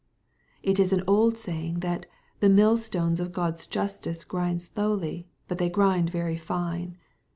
[0.63, 2.07] It is an old saying, that"
[2.39, 6.97] the mill stones of God's justice grind slowly, but they grind very fine.'